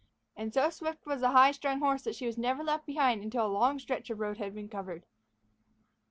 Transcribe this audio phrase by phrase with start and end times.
[0.35, 3.45] And so swift was the high strung horse that she was never left behind until
[3.45, 5.05] a long stretch of road had been covered.